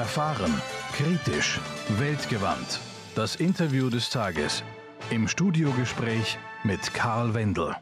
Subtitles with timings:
[0.00, 0.50] Erfahren,
[0.94, 1.60] kritisch,
[1.98, 2.80] weltgewandt.
[3.14, 4.64] Das Interview des Tages.
[5.10, 7.76] Im Studiogespräch mit Karl Wendel.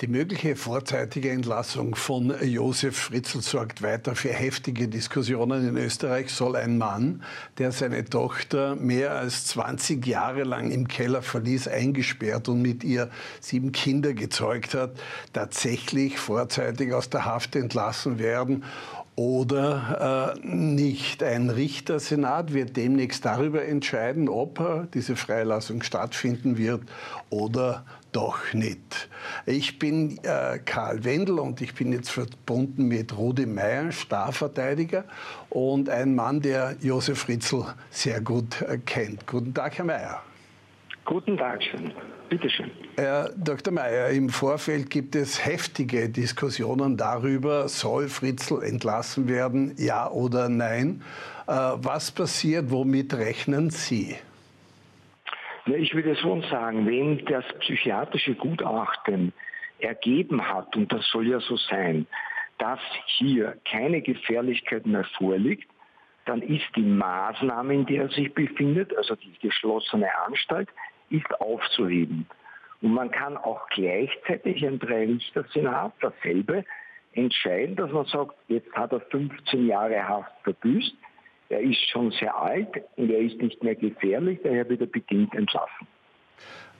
[0.00, 6.30] Die mögliche vorzeitige Entlassung von Josef Fritzl sorgt weiter für heftige Diskussionen in Österreich.
[6.32, 7.24] Soll ein Mann,
[7.58, 13.10] der seine Tochter mehr als 20 Jahre lang im Keller verließ, eingesperrt und mit ihr
[13.40, 14.92] sieben Kinder gezeugt hat,
[15.32, 18.64] tatsächlich vorzeitig aus der Haft entlassen werden?
[19.16, 21.22] Oder äh, nicht.
[21.22, 26.82] Ein Richtersenat wird demnächst darüber entscheiden, ob äh, diese Freilassung stattfinden wird
[27.30, 29.08] oder doch nicht.
[29.46, 35.04] Ich bin äh, Karl Wendel und ich bin jetzt verbunden mit Rudi Meyer, Starverteidiger
[35.50, 39.26] und ein Mann, der Josef Fritzl sehr gut äh, kennt.
[39.26, 40.22] Guten Tag, Herr Meyer.
[41.04, 41.92] Guten Tag, schön.
[42.28, 42.70] Bitte schön.
[42.96, 43.72] Herr Dr.
[43.72, 51.02] Mayer, im Vorfeld gibt es heftige Diskussionen darüber, soll Fritzl entlassen werden, ja oder nein.
[51.46, 54.16] Äh, was passiert, womit rechnen Sie?
[55.66, 59.32] Ich würde so sagen, wenn das psychiatrische Gutachten
[59.78, 62.06] ergeben hat, und das soll ja so sein,
[62.58, 62.80] dass
[63.18, 65.68] hier keine Gefährlichkeit mehr vorliegt,
[66.24, 70.68] dann ist die Maßnahme, in der er sich befindet, also die geschlossene Anstalt,
[71.12, 72.26] ist aufzuheben.
[72.80, 76.64] Und man kann auch gleichzeitig ein Drei-Richter-Senat dasselbe
[77.12, 80.94] entscheiden, dass man sagt, jetzt hat er 15 Jahre Haft verbüßt,
[81.50, 85.34] er ist schon sehr alt und er ist nicht mehr gefährlich, daher wird er bedingt
[85.34, 85.86] entlassen.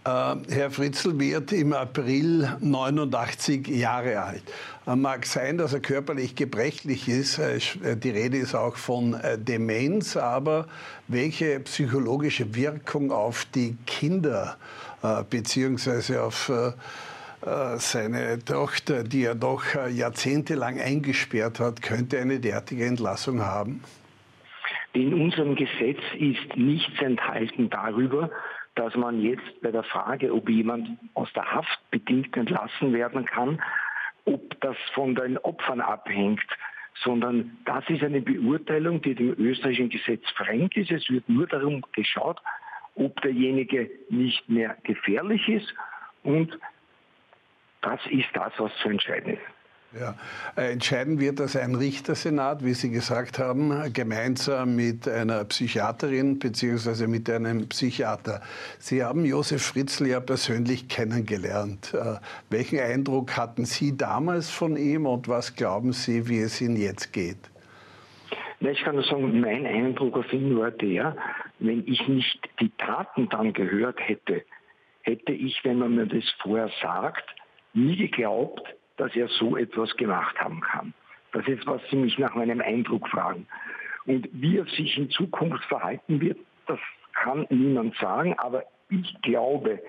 [0.04, 4.42] Äh, Herr Fritzl wird im April 89 Jahre alt.
[4.84, 7.38] Äh, mag sein, dass er körperlich gebrechlich ist.
[7.38, 7.60] Äh,
[7.96, 10.16] die Rede ist auch von Demenz.
[10.16, 10.66] Aber
[11.06, 14.56] welche psychologische Wirkung auf die Kinder
[15.30, 16.52] beziehungsweise auf
[17.76, 23.82] seine Tochter, die er doch jahrzehntelang eingesperrt hat, könnte eine derartige Entlassung haben?
[24.92, 28.30] In unserem Gesetz ist nichts enthalten darüber,
[28.74, 33.62] dass man jetzt bei der Frage, ob jemand aus der Haft bedingt entlassen werden kann,
[34.24, 36.46] ob das von den Opfern abhängt,
[37.02, 40.90] sondern das ist eine Beurteilung, die dem österreichischen Gesetz fremd ist.
[40.90, 42.40] Es wird nur darum geschaut,
[42.94, 45.74] ob derjenige nicht mehr gefährlich ist
[46.22, 46.58] und
[47.80, 49.51] das ist das, was zu entscheiden ist.
[49.98, 50.14] Ja.
[50.56, 57.06] Äh, entscheiden wird das ein Richtersenat, wie Sie gesagt haben, gemeinsam mit einer Psychiaterin bzw.
[57.06, 58.40] mit einem Psychiater.
[58.78, 61.92] Sie haben Josef Fritzl ja persönlich kennengelernt.
[61.92, 62.16] Äh,
[62.48, 67.12] welchen Eindruck hatten Sie damals von ihm und was glauben Sie, wie es Ihnen jetzt
[67.12, 67.50] geht?
[68.60, 71.16] Ich kann nur sagen, mein Eindruck auf ihn war der,
[71.58, 74.44] wenn ich nicht die Taten dann gehört hätte,
[75.02, 77.24] hätte ich, wenn man mir das vorher sagt,
[77.74, 78.62] nie geglaubt,
[79.02, 80.94] dass er so etwas gemacht haben kann.
[81.32, 83.48] Das ist, was Sie mich nach meinem Eindruck fragen.
[84.06, 86.78] Und wie er sich in Zukunft verhalten wird, das
[87.14, 89.82] kann niemand sagen, aber ich glaube,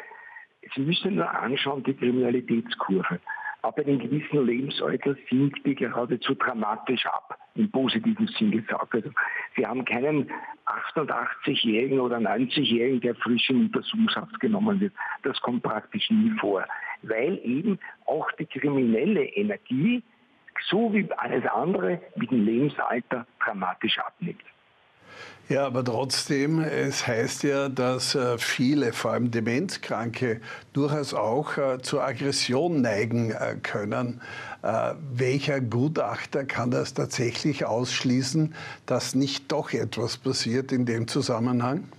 [0.74, 3.20] Sie müssen nur anschauen, die Kriminalitätskurve.
[3.62, 8.96] Ab einem gewissen Lebensalter sinkt die geradezu dramatisch ab, im positiven Sinn gesagt.
[8.96, 9.12] Also
[9.56, 10.32] Sie haben keinen
[10.96, 14.94] 88-Jährigen oder 90-Jährigen, der frisch in Untersuchungshaft genommen wird.
[15.22, 16.66] Das kommt praktisch nie vor,
[17.04, 20.04] weil eben auch die kriminelle Energie,
[20.70, 24.42] so wie alles andere, mit dem Lebensalter dramatisch abnimmt.
[25.50, 30.40] Ja, aber trotzdem, es heißt ja, dass äh, viele, vor allem Demenzkranke,
[30.72, 34.22] durchaus auch äh, zur Aggression neigen äh, können.
[35.14, 41.90] Welcher Gutachter kann das tatsächlich ausschließen, dass nicht doch etwas passiert in dem Zusammenhang?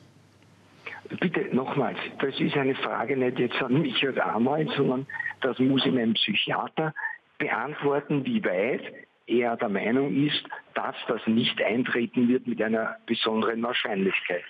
[1.20, 5.06] Bitte nochmals, das ist eine Frage nicht jetzt an mich als Anwalt, sondern
[5.42, 6.94] das muss in einem Psychiater
[7.38, 8.82] beantworten, wie weit
[9.26, 10.42] er der Meinung ist,
[10.74, 14.44] dass das nicht eintreten wird mit einer besonderen Wahrscheinlichkeit.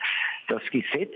[0.48, 1.14] Das Gesetz,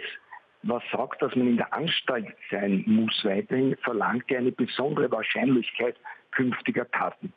[0.63, 5.97] was sagt, dass man in der Anstalt sein muss, weiterhin verlangt er eine besondere Wahrscheinlichkeit
[6.33, 7.33] künftiger Taten.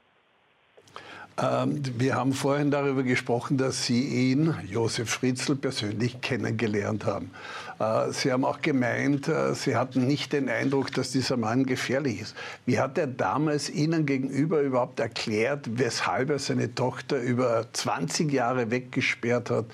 [1.37, 7.31] Ähm, wir haben vorhin darüber gesprochen, dass Sie ihn, Josef Fritzl, persönlich kennengelernt haben.
[7.79, 12.21] Äh, Sie haben auch gemeint, äh, Sie hatten nicht den Eindruck, dass dieser Mann gefährlich
[12.21, 12.35] ist.
[12.65, 18.69] Wie hat er damals Ihnen gegenüber überhaupt erklärt, weshalb er seine Tochter über 20 Jahre
[18.69, 19.65] weggesperrt hat,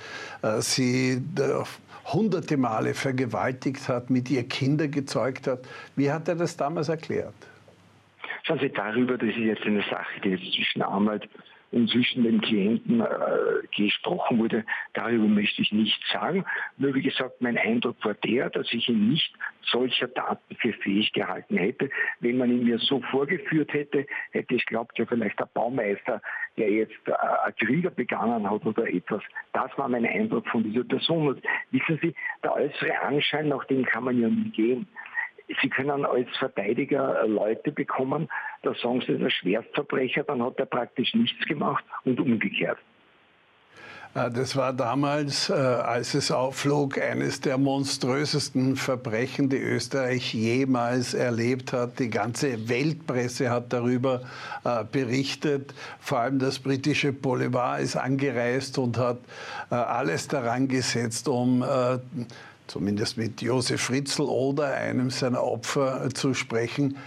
[0.44, 1.21] äh, sie
[2.13, 5.59] hunderte Male vergewaltigt hat, mit ihr Kinder gezeugt hat?
[5.95, 7.33] Wie hat er das damals erklärt?
[8.47, 11.27] Schauen Sie darüber, das ist jetzt eine Sache, die jetzt zwischen Anwalt
[11.73, 13.05] und zwischen den Klienten äh,
[13.75, 14.63] gesprochen wurde,
[14.94, 16.45] darüber möchte ich nichts sagen.
[16.77, 19.33] Nur wie gesagt, mein Eindruck war der, dass ich ihn nicht
[19.63, 21.89] solcher Daten für fähig gehalten hätte.
[22.21, 26.21] Wenn man ihn mir so vorgeführt hätte, hätte ich glaubt, ja vielleicht der Baumeister,
[26.55, 27.11] der jetzt äh,
[27.47, 29.23] ein Krieger begangen hat oder etwas.
[29.51, 31.27] Das war mein Eindruck von dieser Person.
[31.27, 34.88] Und wissen Sie, der äußere Anschein, nach dem kann man ja nie gehen.
[35.61, 38.27] Sie können als Verteidiger Leute bekommen,
[38.63, 42.77] da sagen Sie, der Schwerstverbrecher, dann hat er praktisch nichts gemacht und umgekehrt.
[44.17, 51.13] Äh, das war damals, äh, als es aufflog, eines der monströsesten Verbrechen, die Österreich jemals
[51.13, 51.99] erlebt hat.
[51.99, 54.21] Die ganze Weltpresse hat darüber
[54.63, 55.73] äh, berichtet.
[55.99, 59.19] Vor allem das britische Boulevard ist angereist und hat
[59.69, 61.63] alles daran gesetzt, um
[62.68, 66.98] zumindest mit Josef Fritzl oder einem seiner Opfer zu sprechen.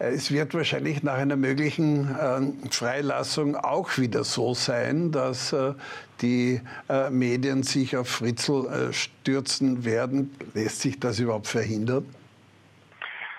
[0.00, 5.74] Es wird wahrscheinlich nach einer möglichen äh, Freilassung auch wieder so sein, dass äh,
[6.22, 10.30] die äh, Medien sich auf Fritzl stürzen werden.
[10.54, 12.06] Lässt sich das überhaupt verhindern?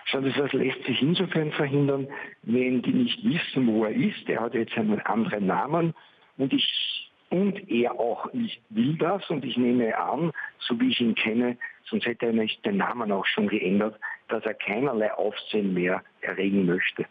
[0.06, 2.08] Schau, das lässt sich insofern verhindern,
[2.44, 4.28] wenn die nicht wissen, wo er ist.
[4.28, 5.94] Er hat jetzt einen anderen Namen
[6.38, 11.00] und ich und er auch nicht will das und ich nehme an, so wie ich
[11.00, 11.58] ihn kenne,
[11.90, 16.66] sonst hätte er nicht den Namen auch schon geändert, dass er keinerlei Aufsehen mehr erregen
[16.66, 17.06] möchte.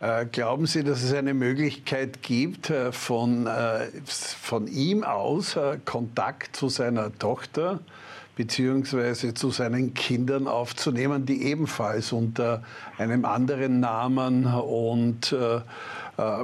[0.00, 6.56] Äh, glauben Sie, dass es eine Möglichkeit gibt, äh, von, äh, von ihm aus Kontakt
[6.56, 7.80] zu seiner Tochter
[8.36, 9.32] bzw.
[9.32, 12.64] zu seinen Kindern aufzunehmen, die ebenfalls unter
[12.98, 15.34] einem anderen Namen und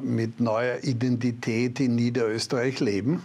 [0.02, 3.22] mit neuer Identität in Niederösterreich leben?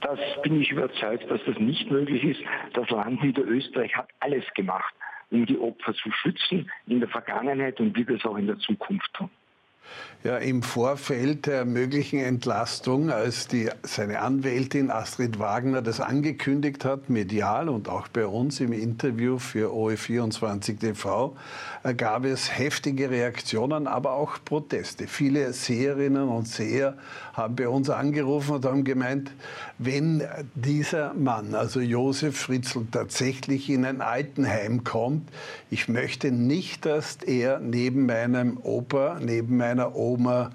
[0.00, 2.40] Das bin ich überzeugt, dass das nicht möglich ist.
[2.72, 4.94] Das Land Niederösterreich hat alles gemacht,
[5.30, 9.12] um die Opfer zu schützen in der Vergangenheit und wird es auch in der Zukunft
[9.14, 9.30] tun.
[10.22, 17.08] Ja, im Vorfeld der möglichen Entlastung, als die, seine Anwältin Astrid Wagner das angekündigt hat,
[17.08, 21.34] medial und auch bei uns im Interview für OE24 TV,
[21.96, 25.06] gab es heftige Reaktionen, aber auch Proteste.
[25.06, 26.98] Viele Seherinnen und Seher
[27.32, 29.30] haben bei uns angerufen und haben gemeint,
[29.78, 30.22] wenn
[30.54, 35.30] dieser Mann, also Josef Fritzl, tatsächlich in ein Altenheim kommt,
[35.70, 40.50] ich möchte nicht, dass er neben meinem Opa, neben meiner Oma,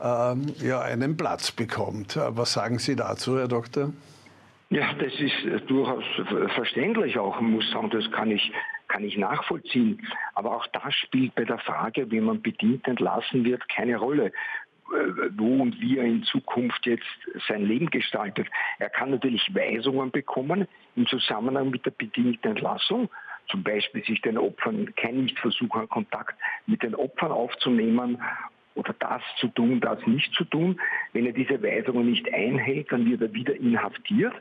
[0.00, 2.16] ähm, ja, einen Platz bekommt.
[2.16, 3.92] Äh, was sagen Sie dazu, Herr Doktor?
[4.70, 6.04] Ja, das ist äh, durchaus
[6.54, 7.40] verständlich auch.
[7.40, 8.52] Muss sagen, das kann ich,
[8.88, 10.00] kann ich nachvollziehen.
[10.34, 15.30] Aber auch das spielt bei der Frage, wie man bedient entlassen wird, keine Rolle äh,
[15.36, 17.04] wo und wie er in Zukunft jetzt
[17.48, 18.46] sein Leben gestaltet.
[18.78, 23.10] Er kann natürlich Weisungen bekommen im Zusammenhang mit der bedingten Entlassung,
[23.48, 28.22] zum Beispiel sich den Opfern kein Nichtversuch an Kontakt mit den Opfern aufzunehmen
[28.74, 30.80] oder das zu tun, das nicht zu tun.
[31.12, 34.34] Wenn er diese Weisungen nicht einhält, dann wird er wieder inhaftiert.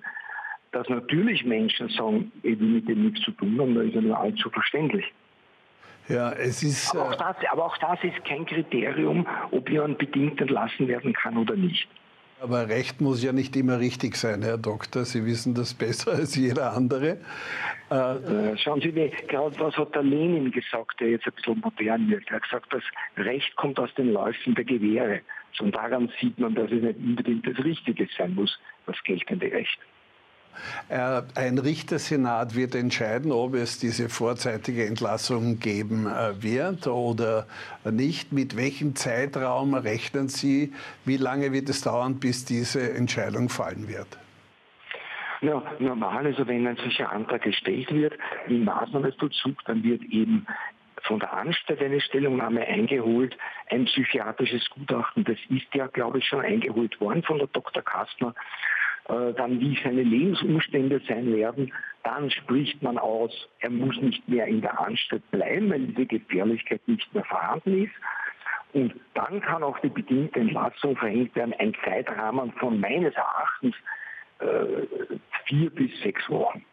[0.71, 4.01] Dass natürlich Menschen sagen, ich will mit dem nichts zu tun haben, da ist ja
[4.01, 5.05] nur allzu verständlich.
[6.07, 10.41] Ja, es ist, aber, auch das, aber auch das ist kein Kriterium, ob jemand bedingt
[10.41, 11.87] entlassen werden kann oder nicht.
[12.41, 15.03] Aber Recht muss ja nicht immer richtig sein, Herr Doktor.
[15.03, 17.17] Sie wissen das besser als jeder andere.
[17.91, 18.91] Äh, äh Schauen Sie,
[19.27, 22.23] gerade was hat der Lenin gesagt, der jetzt ein bisschen modern wird.
[22.29, 22.83] Er hat gesagt, das
[23.17, 25.21] Recht kommt aus den Läufen der Gewehre.
[25.59, 29.77] Und daran sieht man, dass es nicht unbedingt das Richtige sein muss, das geltende Recht.
[30.89, 37.47] Äh, ein Richtersenat wird entscheiden, ob es diese vorzeitige Entlassung geben äh, wird oder
[37.89, 38.33] nicht.
[38.33, 40.73] Mit welchem Zeitraum rechnen Sie?
[41.05, 44.17] Wie lange wird es dauern, bis diese Entscheidung fallen wird?
[45.41, 48.13] Ja, normal, also wenn ein solcher Antrag gestellt wird
[48.47, 50.45] im Maßnahmenvollzug, dann wird eben
[51.03, 53.37] von der Anstalt eine Stellungnahme eingeholt,
[53.69, 57.81] ein psychiatrisches Gutachten, das ist ja, glaube ich, schon eingeholt worden von der Dr.
[57.81, 58.35] Kastner.
[59.09, 61.73] Äh, dann wie seine Lebensumstände sein werden,
[62.03, 66.87] dann spricht man aus, er muss nicht mehr in der Anstalt bleiben, weil diese Gefährlichkeit
[66.87, 67.93] nicht mehr vorhanden ist.
[68.73, 73.75] Und dann kann auch die bedingte Entlassung verhängt werden, ein Zeitrahmen von meines Erachtens
[74.39, 74.85] äh,
[75.45, 76.63] vier bis sechs Wochen.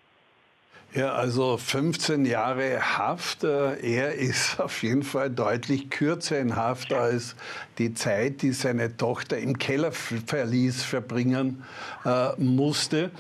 [0.95, 3.45] Ja, also 15 Jahre Haft.
[3.45, 7.37] Äh, er ist auf jeden Fall deutlich kürzer in Haft als
[7.79, 11.63] die Zeit, die seine Tochter im Kellerverlies verbringen
[12.05, 13.11] äh, musste.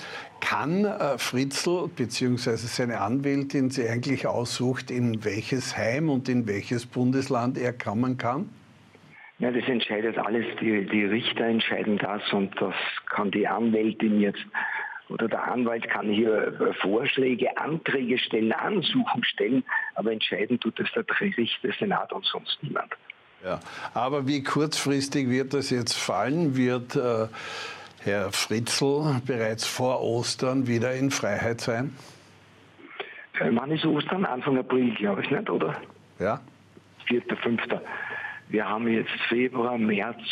[0.40, 2.56] Kann äh, Fritzl bzw.
[2.56, 8.49] seine Anwältin sie eigentlich aussucht, in welches Heim und in welches Bundesland er kommen kann?
[9.38, 12.75] Ja, das entscheidet alles, die, die Richter entscheiden das und das
[13.11, 14.46] kann die Anwältin jetzt
[15.08, 20.90] oder der Anwalt kann hier äh, Vorschläge, Anträge stellen, Ansuchen stellen, aber entscheiden tut es
[20.92, 22.92] der Richter, Senat und sonst niemand.
[23.44, 23.60] Ja,
[23.94, 26.56] aber wie kurzfristig wird das jetzt fallen?
[26.56, 27.28] Wird äh,
[28.02, 31.94] Herr Fritzl bereits vor Ostern wieder in Freiheit sein?
[33.38, 34.25] Äh, wann ist Ostern?
[34.25, 35.76] Anfang April, glaube ich, nicht, oder?
[36.18, 36.40] Ja.
[37.06, 37.62] 4., 5.
[38.48, 40.22] Wir haben jetzt Februar, März.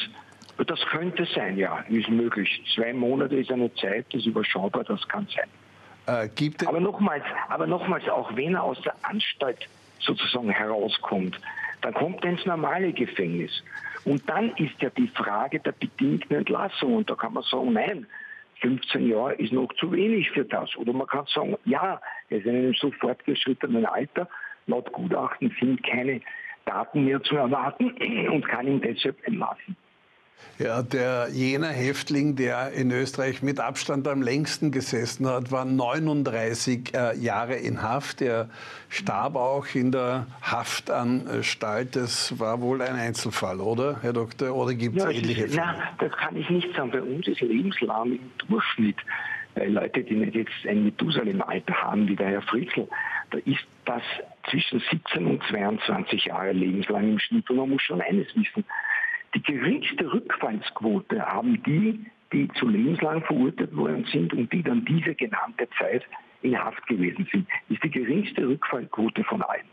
[0.57, 2.63] Das könnte sein, ja, ist möglich.
[2.75, 5.49] Zwei Monate ist eine Zeit, das ist überschaubar, das kann sein.
[6.07, 9.69] Äh, gibt aber nochmals, aber nochmals, auch wenn er aus der Anstalt
[10.01, 11.41] sozusagen herauskommt,
[11.81, 13.63] dann kommt er ins normale Gefängnis.
[14.05, 16.97] Und dann ist ja die Frage der bedingten Entlassung.
[16.97, 18.07] Und da kann man sagen, nein,
[18.61, 20.77] 15 Jahre ist noch zu wenig für das.
[20.77, 24.29] Oder man kann sagen, ja, er ist in einem so fortgeschrittenen Alter.
[24.67, 26.21] Laut Gutachten sind keine
[26.65, 27.93] Daten mehr zu erwarten
[28.31, 29.77] und kann ihn deshalb entlassen.
[30.59, 36.95] Ja, der jener Häftling, der in Österreich mit Abstand am längsten gesessen hat, war 39
[36.95, 38.23] äh, Jahre in Haft.
[38.23, 38.49] Er
[38.89, 41.97] starb auch in der Haftanstalt.
[41.97, 44.55] Das war wohl ein Einzelfall, oder, Herr Doktor?
[44.55, 45.57] Oder gibt es ja, ähnliche Fälle?
[45.57, 46.93] Nein, das kann ich nicht sagen.
[46.93, 48.97] Bei uns ist lebenslang im Durchschnitt.
[49.57, 52.87] Äh, Leute, die nicht jetzt ein Methusalem-Alter haben, wie der Herr Fritzl,
[53.31, 54.03] da ist das
[54.51, 57.51] zwischen 17 und 22 Jahre lebenslang im Schnitt.
[57.51, 58.65] Und man muss schon eines wissen,
[59.35, 65.15] die geringste Rückfallsquote haben die, die zu lebenslang verurteilt worden sind und die dann diese
[65.15, 66.03] genannte Zeit
[66.43, 67.47] in Haft gewesen sind.
[67.69, 69.67] Ist die geringste Rückfallquote von allen.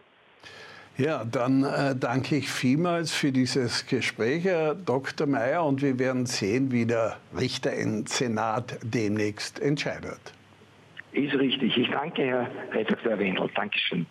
[0.98, 5.26] Ja, dann äh, danke ich vielmals für dieses Gespräch, Herr Dr.
[5.26, 10.20] Mayer, und wir werden sehen, wie der Richter im Senat demnächst entscheidet.
[11.14, 11.78] Ist richtig.
[11.78, 13.50] Ich danke, Herr Redakteur Wendel.
[13.56, 14.06] Dankeschön.